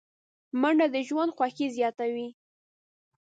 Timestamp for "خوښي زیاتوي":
1.37-2.29